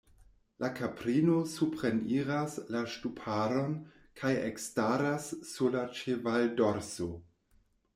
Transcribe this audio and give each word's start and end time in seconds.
La 0.63 0.69
kaprino 0.77 1.35
supreniras 1.51 2.57
la 2.77 2.83
ŝtuparon 2.95 3.79
kaj 4.23 4.35
ekstaras 4.51 5.33
sur 5.55 5.81
la 5.81 5.89
ĉevaldorso. 6.03 7.17